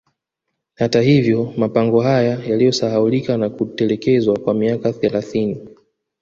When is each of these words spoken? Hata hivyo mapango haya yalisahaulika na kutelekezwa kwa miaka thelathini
Hata 0.75 1.01
hivyo 1.01 1.53
mapango 1.57 2.01
haya 2.01 2.39
yalisahaulika 2.47 3.37
na 3.37 3.49
kutelekezwa 3.49 4.39
kwa 4.39 4.53
miaka 4.53 4.93
thelathini 4.93 5.67